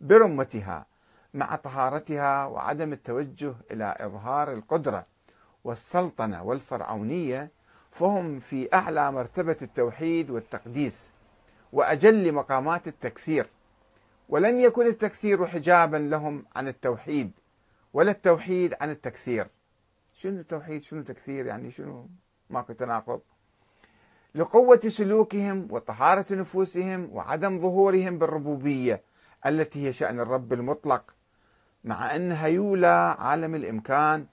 برمتها 0.00 0.86
مع 1.34 1.56
طهارتها 1.56 2.44
وعدم 2.46 2.92
التوجه 2.92 3.54
إلى 3.70 3.96
إظهار 4.00 4.52
القدرة 4.52 5.04
والسلطنة 5.64 6.42
والفرعونية 6.42 7.50
فهم 7.90 8.40
في 8.40 8.74
أعلى 8.74 9.12
مرتبة 9.12 9.56
التوحيد 9.62 10.30
والتقديس 10.30 11.10
وأجل 11.72 12.32
مقامات 12.32 12.88
التكثير. 12.88 13.48
ولم 14.28 14.60
يكن 14.60 14.86
التكثير 14.86 15.46
حجابا 15.46 15.96
لهم 15.96 16.44
عن 16.56 16.68
التوحيد 16.68 17.32
ولا 17.92 18.10
التوحيد 18.10 18.74
عن 18.80 18.90
التكثير. 18.90 19.48
شنو 20.12 20.40
التوحيد؟ 20.40 20.82
شنو 20.82 21.00
التكثير 21.00 21.46
يعني؟ 21.46 21.70
شنو 21.70 22.08
ماكو 22.50 22.72
تناقض 22.72 23.20
لقوة 24.36 24.80
سلوكهم 24.88 25.68
وطهارة 25.70 26.34
نفوسهم 26.34 27.08
وعدم 27.12 27.58
ظهورهم 27.58 28.18
بالربوبية 28.18 29.02
التي 29.46 29.86
هي 29.86 29.92
شأن 29.92 30.20
الرب 30.20 30.52
المطلق 30.52 31.14
مع 31.84 32.16
أنها 32.16 32.46
يولى 32.46 33.16
عالم 33.18 33.54
الإمكان 33.54 34.26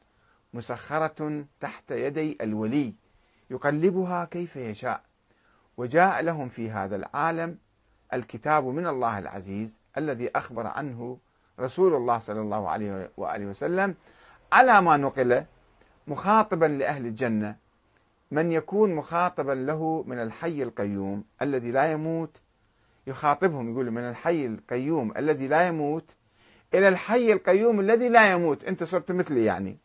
مسخرة 0.53 1.45
تحت 1.59 1.91
يدي 1.91 2.37
الولي 2.41 2.93
يقلبها 3.49 4.25
كيف 4.25 4.55
يشاء 4.55 5.01
وجاء 5.77 6.21
لهم 6.21 6.49
في 6.49 6.71
هذا 6.71 6.95
العالم 6.95 7.57
الكتاب 8.13 8.65
من 8.65 8.87
الله 8.87 9.19
العزيز 9.19 9.77
الذي 9.97 10.29
أخبر 10.35 10.67
عنه 10.67 11.17
رسول 11.59 11.93
الله 11.95 12.19
صلى 12.19 12.41
الله 12.41 12.69
عليه 12.69 13.11
وآله 13.17 13.45
وسلم 13.45 13.95
على 14.53 14.81
ما 14.81 14.97
نقل 14.97 15.45
مخاطبا 16.07 16.65
لأهل 16.65 17.05
الجنة 17.05 17.62
من 18.33 18.51
يكون 18.51 18.95
مخاطبا 18.95 19.51
له 19.51 20.03
من 20.07 20.21
الحي 20.21 20.63
القيوم 20.63 21.23
الذي 21.41 21.71
لا 21.71 21.91
يموت 21.91 22.41
يخاطبهم 23.07 23.71
يقول 23.71 23.91
من 23.91 24.01
الحي 24.01 24.45
القيوم 24.45 25.13
الذي 25.17 25.47
لا 25.47 25.67
يموت 25.67 26.15
إلى 26.73 26.87
الحي 26.87 27.33
القيوم 27.33 27.79
الذي 27.79 28.09
لا 28.09 28.31
يموت. 28.31 28.63
أنت 28.63 28.83
صرت 28.83 29.11
مثلي 29.11 29.45
يعني. 29.45 29.77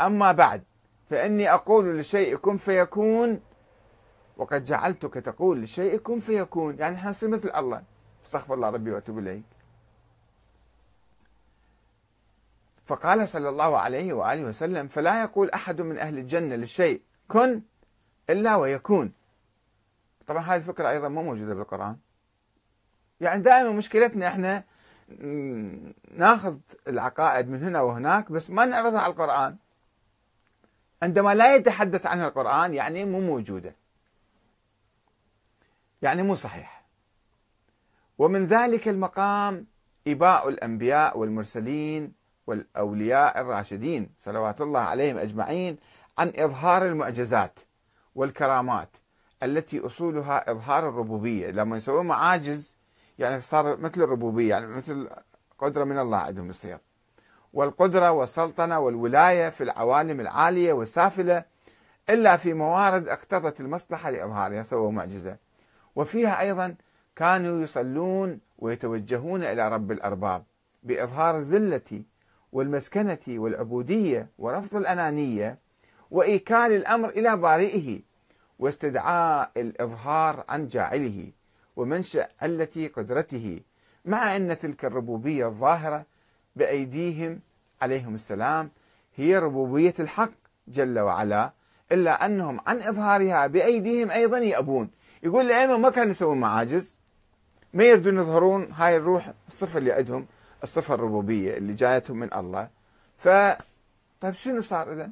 أما 0.00 0.32
بعد 0.32 0.62
فإني 1.10 1.52
أقول 1.52 1.98
لشيء 1.98 2.36
كن 2.36 2.56
فيكون 2.56 3.40
وقد 4.36 4.64
جعلتك 4.64 5.14
تقول 5.14 5.62
لشيء 5.62 5.96
كن 5.96 6.20
فيكون. 6.20 6.78
يعني 6.78 6.96
حنصير 6.96 7.28
مثل 7.28 7.50
الله. 7.56 7.82
استغفر 8.24 8.54
الله 8.54 8.70
ربي 8.70 8.90
وأتوب 8.90 9.18
اليك 9.18 9.42
فقال 12.86 13.28
صلى 13.28 13.48
الله 13.48 13.78
عليه 13.78 14.12
وآله 14.12 14.44
وسلم 14.44 14.88
فلا 14.88 15.22
يقول 15.22 15.50
أحد 15.50 15.80
من 15.80 15.98
أهل 15.98 16.18
الجنة 16.18 16.56
للشيء 16.56 17.02
كن 17.28 17.62
إلا 18.30 18.56
ويكون. 18.56 19.12
طبعا 20.26 20.42
هذه 20.42 20.56
الفكرة 20.56 20.90
أيضا 20.90 21.08
مو 21.08 21.22
موجودة 21.22 21.54
بالقرآن. 21.54 21.96
يعني 23.20 23.42
دائما 23.42 23.70
مشكلتنا 23.70 24.28
إحنا 24.28 24.64
ناخذ 26.16 26.58
العقائد 26.88 27.48
من 27.50 27.64
هنا 27.64 27.80
وهناك 27.80 28.32
بس 28.32 28.50
ما 28.50 28.64
نعرضها 28.64 29.00
على 29.00 29.12
القرآن. 29.12 29.56
عندما 31.02 31.34
لا 31.34 31.56
يتحدث 31.56 32.06
عنها 32.06 32.28
القرآن 32.28 32.74
يعني 32.74 33.04
مو 33.04 33.20
موجودة. 33.20 33.74
يعني 36.02 36.22
مو 36.22 36.34
صحيح. 36.34 36.82
ومن 38.18 38.44
ذلك 38.46 38.88
المقام 38.88 39.66
إباء 40.08 40.48
الأنبياء 40.48 41.18
والمرسلين 41.18 42.12
والأولياء 42.46 43.40
الراشدين 43.40 44.10
صلوات 44.18 44.60
الله 44.60 44.80
عليهم 44.80 45.18
أجمعين 45.18 45.76
عن 46.18 46.32
إظهار 46.36 46.86
المعجزات 46.86 47.60
والكرامات 48.14 48.96
التي 49.42 49.86
أصولها 49.86 50.50
إظهار 50.50 50.88
الربوبية. 50.88 51.50
لما 51.50 51.76
يسوون 51.76 52.06
معاجز 52.06 52.76
يعني 53.18 53.40
صار 53.40 53.76
مثل 53.76 54.02
الربوبية 54.02 54.50
يعني 54.50 54.66
مثل 54.66 55.10
قدرة 55.58 55.84
من 55.84 55.98
الله 55.98 56.18
عندهم 56.18 56.50
يصير. 56.50 56.78
والقدرة 57.52 58.10
والسلطنة 58.10 58.78
والولاية 58.78 59.50
في 59.50 59.64
العوالم 59.64 60.20
العالية 60.20 60.72
والسافلة 60.72 61.44
إلا 62.10 62.36
في 62.36 62.54
موارد 62.54 63.08
اقتضت 63.08 63.60
المصلحة 63.60 64.10
لإظهارها 64.10 64.62
سووا 64.62 64.90
معجزة. 64.90 65.36
وفيها 65.96 66.40
أيضا 66.40 66.74
كانوا 67.16 67.62
يصلون 67.62 68.40
ويتوجهون 68.58 69.42
إلى 69.42 69.68
رب 69.68 69.92
الأرباب 69.92 70.44
بإظهار 70.82 71.38
الذلة 71.38 72.02
والمسكنة 72.52 73.18
والعبودية 73.28 74.28
ورفض 74.38 74.76
الأنانية 74.76 75.58
وإيكال 76.10 76.72
الأمر 76.72 77.08
إلى 77.08 77.36
بارئه 77.36 78.00
واستدعاء 78.58 79.50
الإظهار 79.56 80.44
عن 80.48 80.68
جاعله 80.68 81.32
ومنشأ 81.76 82.28
علة 82.42 82.90
قدرته 82.96 83.60
مع 84.04 84.36
أن 84.36 84.58
تلك 84.58 84.84
الربوبية 84.84 85.46
الظاهرة 85.46 86.06
بأيديهم 86.56 87.40
عليهم 87.82 88.14
السلام 88.14 88.70
هي 89.16 89.38
ربوبية 89.38 89.94
الحق 90.00 90.32
جل 90.68 90.98
وعلا 90.98 91.52
إلا 91.92 92.26
أنهم 92.26 92.60
عن 92.66 92.82
إظهارها 92.82 93.46
بأيديهم 93.46 94.10
أيضا 94.10 94.38
يأبون. 94.38 94.90
يقول 95.22 95.46
الأئمة 95.46 95.76
ما 95.76 95.90
كانوا 95.90 96.10
يسوون 96.10 96.40
معاجز؟ 96.40 96.98
ما 97.74 97.84
يريدون 97.84 98.18
يظهرون؟ 98.18 98.72
هاي 98.72 98.96
الروح 98.96 99.32
الصفة 99.48 99.78
اللي 99.78 99.92
عندهم. 99.92 100.26
الصفة 100.62 100.94
الربوبية 100.94 101.56
اللي 101.56 101.74
جايتهم 101.74 102.16
من 102.16 102.34
الله. 102.34 102.68
ف 103.18 103.28
طيب 104.20 104.34
شنو 104.34 104.60
صار 104.60 104.92
إذا؟ 104.92 105.10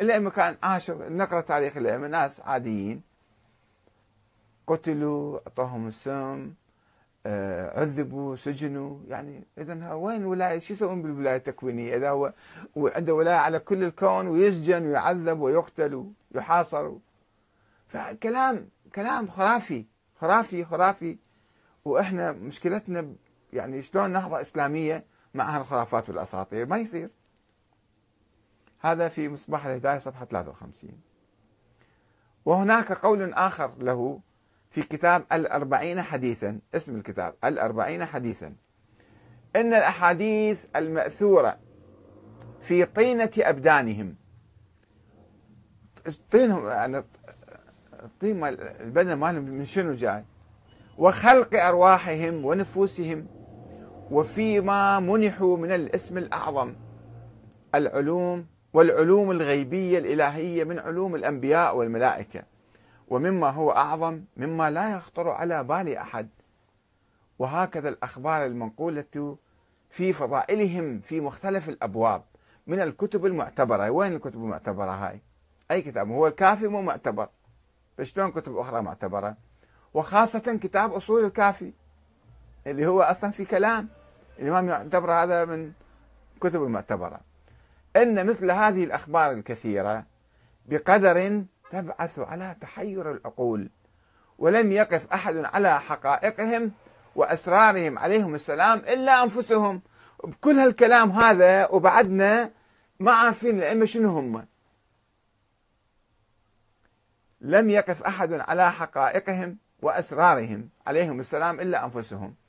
الأئمة 0.00 0.30
كان 0.30 0.56
عاشر 0.62 1.12
نقرأ 1.12 1.40
تاريخ 1.40 1.76
الأئمة 1.76 2.08
ناس 2.08 2.40
عاديين. 2.40 3.02
قتلوا 4.66 5.38
أعطوهم 5.46 5.88
السم 5.88 6.52
آه، 7.26 7.80
عذبوا 7.80 8.36
سجنوا. 8.36 8.98
يعني 9.08 9.44
اذا 9.58 9.92
وين 9.92 10.24
ولاية؟ 10.24 10.58
شو 10.58 10.72
يسوون 10.72 11.02
بالولاية 11.02 11.36
التكوينية؟ 11.36 11.96
إذا 11.96 12.10
هو 12.10 12.32
عنده 12.76 13.14
ولاية 13.14 13.36
على 13.36 13.58
كل 13.58 13.84
الكون 13.84 14.26
ويسجن 14.26 14.86
ويعذب 14.86 15.40
ويقتل 15.40 16.12
ويحاصر. 16.34 16.92
فكلام 17.88 18.68
كلام 18.94 19.28
خرافي 19.28 19.84
خرافي 20.16 20.64
خرافي. 20.64 21.16
وإحنا 21.84 22.32
مشكلتنا 22.32 23.12
يعني 23.52 23.82
شلون 23.82 24.10
نهضه 24.10 24.40
إسلامية 24.40 25.04
مع 25.34 25.56
هالخرافات 25.56 26.08
والأساطير؟ 26.08 26.66
ما 26.66 26.78
يصير. 26.78 27.10
هذا 28.80 29.08
في 29.08 29.28
مصباح 29.28 29.66
الهداية 29.66 29.98
صفحة 29.98 30.24
53 30.24 30.90
وهناك 32.44 32.92
قول 32.92 33.32
آخر 33.32 33.74
له 33.78 34.20
في 34.70 34.82
كتاب 34.82 35.24
الأربعين 35.32 36.02
حديثا 36.02 36.60
اسم 36.74 36.96
الكتاب 36.96 37.34
الأربعين 37.44 38.04
حديثا. 38.04 38.54
إن 39.56 39.74
الأحاديث 39.74 40.64
المأثورة 40.76 41.58
في 42.60 42.84
طينة 42.84 43.30
أبدانهم. 43.38 44.16
طينهم 46.30 46.66
يعني 46.66 47.04
الطين 48.02 48.44
البدن 48.44 49.12
مالهم 49.12 49.44
من 49.44 49.64
شنو 49.64 49.94
جاي؟ 49.94 50.24
وخلق 50.98 51.54
أرواحهم 51.54 52.44
ونفوسهم. 52.44 53.26
وفيما 54.12 55.00
منحوا 55.00 55.56
من 55.56 55.72
الاسم 55.72 56.18
الأعظم 56.18 56.74
العلوم 57.74 58.46
والعلوم 58.72 59.30
الغيبية 59.30 59.98
الإلهية 59.98 60.64
من 60.64 60.78
علوم 60.78 61.14
الأنبياء 61.14 61.76
والملائكة. 61.76 62.42
ومما 63.08 63.50
هو 63.50 63.70
أعظم 63.70 64.24
مما 64.36 64.70
لا 64.70 64.96
يخطر 64.96 65.28
على 65.28 65.64
بال 65.64 65.96
أحد. 65.96 66.28
وهكذا 67.38 67.88
الأخبار 67.88 68.46
المنقولة 68.46 69.36
في 69.90 70.12
فضائلهم 70.12 71.00
في 71.00 71.20
مختلف 71.20 71.68
الأبواب 71.68 72.22
من 72.66 72.80
الكتب 72.80 73.26
المعتبرة. 73.26 73.90
وين 73.90 74.12
الكتب 74.12 74.36
المعتبرة 74.36 74.90
هاي؟ 74.90 75.20
أي 75.70 75.82
كتاب؟ 75.82 76.10
هو 76.10 76.26
الكافي 76.26 76.68
مو 76.68 76.82
معتبر؟ 76.82 77.28
فشلون 77.98 78.30
كتب 78.30 78.56
أخرى 78.56 78.82
معتبرة؟ 78.82 79.36
وخاصة 79.94 80.58
كتاب 80.62 80.92
أصول 80.92 81.24
الكافي 81.24 81.72
اللي 82.66 82.86
هو 82.86 83.00
أصلا 83.00 83.30
في 83.30 83.44
كلام. 83.44 84.01
الإمام 84.42 84.68
يعتبر 84.68 85.12
هذا 85.12 85.44
من 85.44 85.72
كتب 86.40 86.62
المعتبرة. 86.62 87.20
إن 87.96 88.26
مثل 88.26 88.50
هذه 88.50 88.84
الأخبار 88.84 89.32
الكثيرة 89.32 90.06
بقدر 90.66 91.44
تبعث 91.70 92.18
على 92.18 92.56
تحير 92.60 93.10
العقول 93.10 93.70
ولم 94.38 94.72
يقف 94.72 95.12
أحد 95.12 95.36
على 95.36 95.80
حقائقهم 95.80 96.72
وأسرارهم 97.16 97.98
عليهم 97.98 98.34
السلام 98.34 98.78
إلا 98.78 99.22
أنفسهم. 99.22 99.82
بكل 100.24 100.58
هالكلام 100.58 101.10
هذا 101.10 101.68
وبعدنا 101.68 102.50
ما 103.00 103.12
عارفين 103.12 103.58
الأئمة 103.58 103.84
شنو 103.84 104.18
هم. 104.18 104.46
لم 107.40 107.70
يقف 107.70 108.02
أحد 108.02 108.32
على 108.32 108.72
حقائقهم 108.72 109.58
وأسرارهم 109.82 110.68
عليهم 110.86 111.20
السلام 111.20 111.60
إلا 111.60 111.84
أنفسهم. 111.84 112.41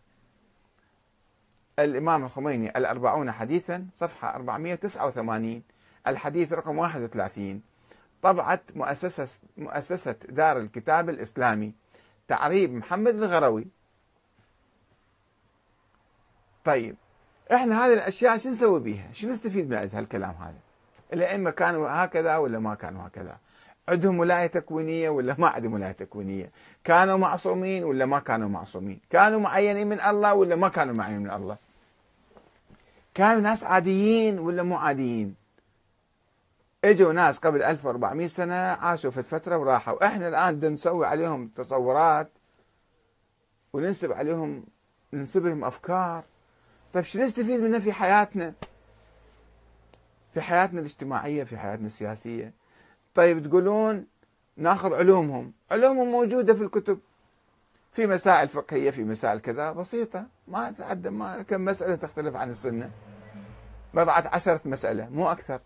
الإمام 1.79 2.23
الخميني 2.25 2.77
الأربعون 2.77 3.31
حديثا 3.31 3.88
صفحة 3.93 4.36
489 4.36 5.62
الحديث 6.07 6.53
رقم 6.53 6.77
31 6.77 7.62
طبعت 8.21 8.62
مؤسسة 8.75 9.41
مؤسسة 9.57 10.15
دار 10.29 10.57
الكتاب 10.57 11.09
الإسلامي 11.09 11.73
تعريب 12.27 12.73
محمد 12.73 13.15
الغروي 13.15 13.67
طيب 16.65 16.95
إحنا 17.53 17.86
هذه 17.86 17.93
الأشياء 17.93 18.38
شو 18.38 18.49
نسوي 18.49 18.79
بها؟ 18.79 19.12
شو 19.12 19.27
نستفيد 19.27 19.69
من 19.69 19.89
هالكلام 19.93 20.36
هذا؟ 20.36 20.59
الأئمة 21.13 21.51
كانوا 21.51 21.89
هكذا 21.89 22.38
ولا 22.38 22.59
ما 22.59 22.75
كانوا 22.75 23.07
هكذا؟ 23.07 23.38
عندهم 23.89 24.19
ولاية 24.19 24.48
تكوينية 24.48 25.10
ولا 25.10 25.36
ما 25.38 25.48
عندهم 25.48 25.74
ولاية 25.74 25.91
تكوينية؟ 25.91 26.52
كانوا 26.84 27.17
معصومين 27.17 27.84
ولا 27.84 28.06
ما 28.06 28.19
كانوا 28.19 28.50
معصومين؟ 28.50 29.00
كانوا 29.10 29.39
معينين 29.39 29.88
من 29.88 30.02
الله 30.02 30.34
ولا 30.34 30.56
ما 30.56 30.69
كانوا 30.69 30.96
معينين 30.96 31.22
من 31.24 31.32
الله؟ 31.32 31.58
كانوا 33.13 33.41
ناس 33.41 33.63
عاديين 33.63 34.39
ولا 34.39 34.63
مو 34.63 34.76
عاديين؟ 34.76 35.36
اجوا 36.84 37.13
ناس 37.13 37.39
قبل 37.39 37.63
1400 37.63 38.28
سنة 38.28 38.54
عاشوا 38.56 39.12
في 39.12 39.17
الفترة 39.17 39.58
وراحوا 39.58 40.06
إحنا 40.08 40.28
الآن 40.28 40.56
بدنا 40.56 40.69
نسوي 40.74 41.06
عليهم 41.06 41.48
تصورات 41.48 42.30
وننسب 43.74 44.12
عليهم 44.12 44.63
ننسب 45.13 45.46
لهم 45.46 45.63
أفكار 45.63 46.24
طيب 46.93 47.04
شو 47.04 47.19
نستفيد 47.19 47.60
منها 47.62 47.80
في 47.80 47.93
حياتنا 47.93 48.54
في 50.34 50.41
حياتنا 50.41 50.80
الاجتماعية 50.80 51.43
في 51.43 51.58
حياتنا 51.58 51.88
السياسية 51.88 52.54
طيب 53.15 53.47
تقولون 53.47 54.06
ناخذ 54.58 54.93
علومهم. 54.93 55.54
علومهم 55.71 56.08
موجودة 56.08 56.54
في 56.54 56.63
الكتب. 56.63 56.99
في 57.91 58.08
مسائل 58.08 58.49
فقهية 58.49 58.91
في 58.91 59.04
مسائل 59.04 59.39
كذا 59.39 59.71
بسيطة. 59.71 60.26
ما 60.47 60.71
تتعدى 60.71 61.10
ما 61.10 61.41
كم 61.41 61.65
مسألة 61.65 61.95
تختلف 61.95 62.36
عن 62.36 62.49
السنة. 62.49 62.91
بضعة 63.93 64.30
عشرة 64.34 64.62
مسألة 64.65 65.10
مو 65.10 65.32
أكثر. 65.32 65.60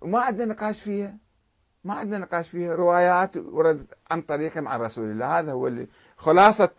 وما 0.00 0.20
عندنا 0.20 0.54
نقاش 0.54 0.82
فيها. 0.82 1.16
ما 1.84 1.94
عندنا 1.94 2.18
نقاش 2.18 2.50
فيها. 2.50 2.74
روايات 2.74 3.36
ورد 3.36 3.86
عن 4.10 4.22
طريقهم 4.22 4.68
عن 4.68 4.80
رسول 4.80 5.10
الله. 5.10 5.38
هذا 5.38 5.52
هو 5.52 5.66
اللي 5.66 5.86
خلاصة 6.16 6.70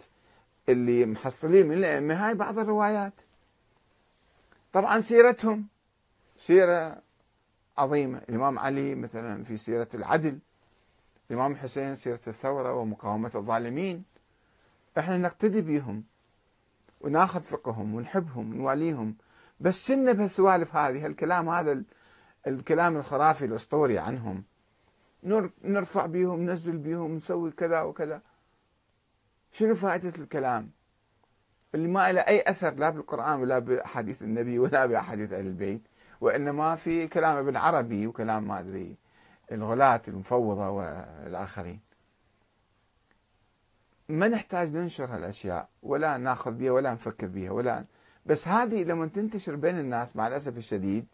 اللي 0.69 1.05
محصلين 1.05 1.67
من 1.67 1.77
الأئمة 1.77 2.27
هاي 2.27 2.33
بعض 2.33 2.59
الروايات. 2.59 3.13
طبعا 4.73 5.01
سيرتهم. 5.01 5.67
سيرة 6.39 7.04
عظيمة 7.77 8.21
الإمام 8.29 8.59
علي 8.59 8.95
مثلا 8.95 9.43
في 9.43 9.57
سيرة 9.57 9.89
العدل 9.93 10.39
الإمام 11.31 11.55
حسين 11.55 11.95
سيرة 11.95 12.19
الثورة 12.27 12.73
ومقاومة 12.73 13.31
الظالمين. 13.35 14.03
إحنا 14.97 15.17
نقتدي 15.17 15.61
بهم 15.61 16.03
وناخذ 17.01 17.41
فقههم 17.41 17.95
ونحبهم 17.95 18.53
ونواليهم. 18.53 19.15
بس 19.59 19.87
شنو 19.87 20.13
بهالسوالف 20.13 20.75
هذه؟ 20.75 21.05
هالكلام 21.05 21.49
هذا 21.49 21.83
الكلام 22.47 22.97
الخرافي 22.97 23.45
الأسطوري 23.45 23.99
عنهم. 23.99 24.43
نرفع 25.63 26.05
بهم 26.05 26.39
ننزل 26.39 26.77
بهم 26.77 27.15
نسوي 27.15 27.51
كذا 27.51 27.81
وكذا. 27.81 28.21
شنو 29.51 29.75
فائدة 29.75 30.13
الكلام؟ 30.23 30.69
اللي 31.75 31.87
ما 31.87 32.11
له 32.11 32.21
أي 32.21 32.41
أثر 32.41 32.73
لا 32.73 32.89
بالقرآن 32.89 33.39
ولا 33.39 33.59
بأحاديث 33.59 34.21
النبي 34.21 34.59
ولا 34.59 34.85
بأحاديث 34.85 35.33
أهل 35.33 35.47
البيت. 35.47 35.81
وإنما 36.21 36.75
في 36.75 37.07
كلام 37.07 37.37
ابن 37.37 37.55
عربي 37.55 38.07
وكلام 38.07 38.47
ما 38.47 38.59
أدري 38.59 38.95
الغلاة 39.51 40.01
المفوضة 40.07 40.69
والآخرين. 40.69 41.79
ما 44.09 44.27
نحتاج 44.27 44.73
ننشر 44.75 45.05
هالأشياء 45.05 45.69
ولا 45.83 46.17
نأخذ 46.17 46.51
بها 46.51 46.71
ولا 46.71 46.93
نفكر 46.93 47.27
بها 47.27 47.51
ولا 47.51 47.83
بس 48.25 48.47
هذه 48.47 48.83
لما 48.83 49.07
تنتشر 49.07 49.55
بين 49.55 49.79
الناس 49.79 50.15
مع 50.15 50.27
الأسف 50.27 50.57
الشديد 50.57 51.05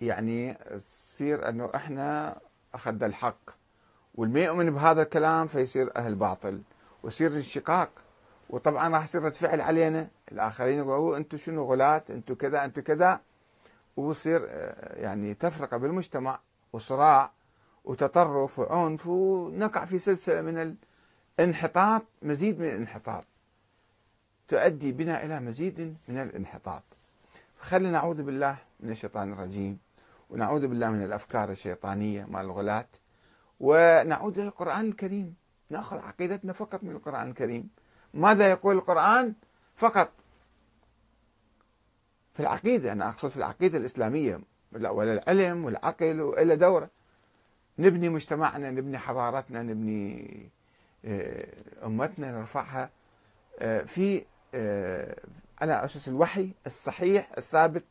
يعني 0.00 0.54
تصير 0.88 1.48
إنه 1.48 1.70
إحنا 1.74 2.38
أخذنا 2.74 3.06
الحق 3.06 3.50
واللي 4.14 4.44
يؤمن 4.44 4.70
بهذا 4.70 5.02
الكلام 5.02 5.46
فيصير 5.46 5.96
أهل 5.96 6.14
باطل 6.14 6.62
ويصير 7.02 7.36
انشقاق 7.36 7.90
وطبعا 8.50 8.88
راح 8.88 9.04
يصير 9.04 9.22
رد 9.22 9.32
فعل 9.32 9.60
علينا. 9.60 10.08
الآخرين 10.32 10.78
يقولوا 10.78 11.16
أنتم 11.16 11.38
شنو 11.38 11.64
غلاة 11.64 12.02
أنتم 12.10 12.34
كذا 12.34 12.64
أنتم 12.64 12.82
كذا. 12.82 13.20
ويصير 13.96 14.44
يعني 14.96 15.34
تفرقة 15.34 15.76
بالمجتمع 15.76 16.40
وصراع 16.72 17.32
وتطرف 17.84 18.58
وعنف 18.58 19.06
ونقع 19.06 19.84
في 19.84 19.98
سلسلة 19.98 20.40
من 20.40 20.76
الانحطاط 21.38 22.02
مزيد 22.22 22.60
من 22.60 22.66
الانحطاط. 22.66 23.24
تؤدي 24.48 24.92
بنا 24.92 25.24
إلى 25.24 25.40
مزيد 25.40 25.96
من 26.08 26.18
الانحطاط. 26.18 26.82
خلينا 27.58 27.90
نعوذ 27.90 28.22
بالله 28.22 28.56
من 28.80 28.90
الشيطان 28.90 29.32
الرجيم 29.32 29.78
ونعوذ 30.30 30.66
بالله 30.66 30.90
من 30.90 31.04
الأفكار 31.04 31.50
الشيطانية 31.50 32.24
مال 32.24 32.44
الغلاة 32.44 32.86
ونعود 33.60 34.38
إلى 34.38 34.48
القرآن 34.48 34.88
الكريم. 34.88 35.34
نأخذ 35.70 35.98
عقيدتنا 35.98 36.52
فقط 36.52 36.84
من 36.84 36.90
القرآن 36.90 37.28
الكريم. 37.28 37.68
ماذا 38.14 38.50
يقول 38.50 38.76
القرآن؟ 38.76 39.34
فقط 39.76 40.10
في 42.34 42.40
العقيدة 42.40 42.92
أنا 42.92 43.08
أقصد 43.08 43.28
في 43.28 43.36
العقيدة 43.36 43.78
الإسلامية 43.78 44.40
العلم 44.76 45.64
والعقل 45.64 46.20
وإلى 46.20 46.56
دورة. 46.56 46.90
نبني 47.78 48.08
مجتمعنا 48.08 48.70
نبني 48.70 48.98
حضارتنا 48.98 49.62
نبني 49.62 50.50
آه، 51.04 51.46
أمتنا 51.84 52.32
نرفعها. 52.32 52.90
آه، 53.58 53.82
في 53.82 54.24
آه، 54.54 55.16
على 55.60 55.84
أساس 55.84 56.08
الوحي 56.08 56.50
الصحيح 56.66 57.30
الثابت 57.38 57.84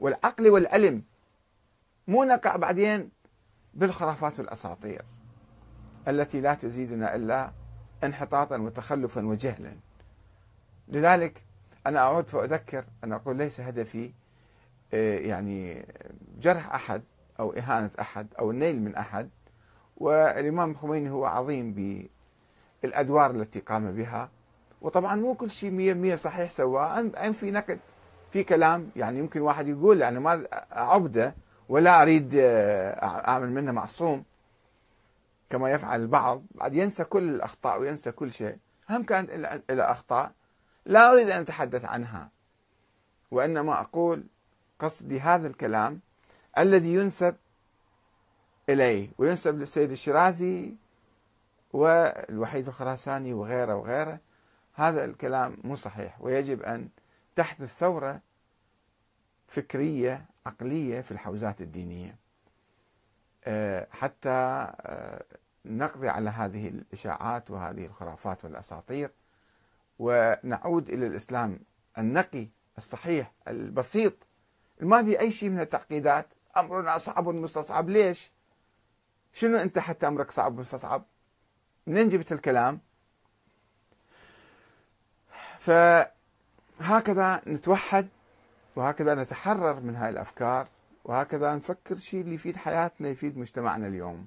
والعقل 0.00 0.48
والعلم. 0.48 1.02
مو 2.08 2.24
نقع 2.24 2.56
بعدين 2.56 3.10
بالخرافات 3.74 4.38
والأساطير 4.38 5.04
التي 6.08 6.40
لا 6.40 6.54
تزيدنا 6.54 7.14
إلا 7.14 7.52
انحطاطا 8.04 8.56
وتخلفا 8.56 9.26
وجهلا. 9.26 9.87
لذلك 10.88 11.42
أنا 11.86 11.98
أعود 11.98 12.28
فأذكر 12.28 12.84
أنا 13.04 13.16
أقول 13.16 13.36
ليس 13.36 13.60
هدفي 13.60 14.12
آه، 14.94 15.18
يعني 15.18 15.86
جرح 16.40 16.74
أحد 16.74 17.02
أو 17.40 17.52
إهانة 17.52 17.90
أحد 18.00 18.26
أو 18.38 18.50
النيل 18.50 18.82
من 18.82 18.94
أحد 18.94 19.30
والإمام 19.96 20.70
الخميني 20.70 21.10
هو 21.10 21.26
عظيم 21.26 21.74
بالأدوار 22.82 23.30
التي 23.30 23.60
قام 23.60 23.92
بها. 23.92 24.30
وطبعا 24.82 25.16
مو 25.16 25.34
كل 25.34 25.50
شيء 25.50 25.70
مية 25.70 25.94
مية 25.94 26.14
صحيح 26.14 26.50
سواه. 26.50 27.00
أم 27.00 27.32
في 27.32 27.50
نقد 27.50 27.78
في 28.32 28.44
كلام 28.44 28.90
يعني 28.96 29.18
يمكن 29.18 29.40
واحد 29.40 29.68
يقول 29.68 30.00
يعني 30.00 30.20
ما 30.20 30.46
عبدة 30.72 31.34
ولا 31.68 32.02
أريد 32.02 32.34
آه، 32.34 33.04
أعمل 33.28 33.50
منه 33.50 33.72
معصوم 33.72 34.24
كما 35.50 35.70
يفعل 35.72 36.02
البعض. 36.02 36.42
بعد 36.54 36.74
ينسى 36.74 37.04
كل 37.04 37.28
الأخطاء 37.28 37.80
وينسى 37.80 38.12
كل 38.12 38.32
شيء. 38.32 38.56
هم 38.90 39.02
كانت 39.02 39.30
إلى 39.70 39.82
أخطاء. 39.82 40.32
لا 40.88 41.12
أريد 41.12 41.30
أن 41.30 41.40
أتحدث 41.40 41.84
عنها 41.84 42.30
وإنما 43.30 43.80
أقول 43.80 44.24
قصدي 44.78 45.20
هذا 45.20 45.48
الكلام 45.48 46.00
الذي 46.58 46.94
ينسب 46.94 47.36
إليه 48.68 49.08
وينسب 49.18 49.58
للسيد 49.58 49.90
الشيرازي 49.90 50.74
والوحيد 51.72 52.68
الخراساني 52.68 53.32
وغيره 53.32 53.74
وغيره. 53.74 54.20
هذا 54.74 55.04
الكلام 55.04 55.56
مو 55.64 55.76
صحيح 55.76 56.20
ويجب 56.20 56.62
أن 56.62 56.88
تحدث 57.36 57.78
ثورة 57.78 58.20
فكرية 59.48 60.24
عقلية 60.46 61.00
في 61.00 61.10
الحوزات 61.10 61.60
الدينية. 61.60 62.16
آه، 63.44 63.86
حتى 63.90 64.28
آه، 64.80 65.24
نقضي 65.64 66.08
على 66.08 66.30
هذه 66.30 66.68
الإشاعات 66.68 67.50
وهذه 67.50 67.86
الخرافات 67.86 68.44
والأساطير. 68.44 69.10
ونعود 69.98 70.90
إلى 70.90 71.06
الإسلام. 71.06 71.60
النقي 71.98 72.48
الصحيح 72.78 73.32
البسيط. 73.48 74.14
ما 74.80 75.04
في 75.04 75.20
أي 75.20 75.30
شيء 75.30 75.48
من 75.48 75.60
التعقيدات. 75.60 76.26
أمرنا 76.56 76.98
صعب 76.98 77.28
مستصعب 77.28 77.88
ليش؟ 77.88 78.30
شنو 79.32 79.56
أنت 79.56 79.78
حتى 79.78 80.08
أمرك 80.08 80.30
صعب 80.30 80.58
مستصعب 80.58 81.04
منين 81.86 82.08
جبت 82.08 82.32
الكلام؟ 82.32 82.80
فهكذا 85.58 87.42
نتوحد 87.46 88.08
وهكذا 88.76 89.14
نتحرر 89.14 89.80
من 89.80 89.96
هاي 89.96 90.10
الأفكار 90.10 90.68
وهكذا 91.04 91.54
نفكر 91.54 91.96
شيء 91.96 92.20
اللي 92.20 92.34
يفيد 92.34 92.56
حياتنا 92.56 93.08
يفيد 93.08 93.38
مجتمعنا 93.38 93.86
اليوم. 93.86 94.26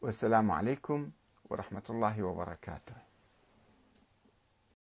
والسلام 0.00 0.50
عليكم 0.50 1.10
ورحمة 1.50 1.82
الله 1.90 2.22
وبركاته. 2.22 3.11